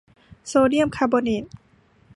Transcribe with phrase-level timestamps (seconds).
[0.47, 1.45] โซเดียมคาร์บอเนต